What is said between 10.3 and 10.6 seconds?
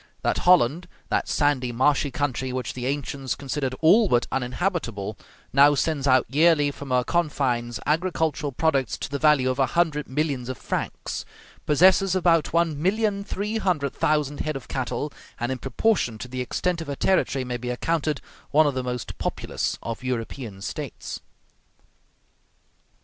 of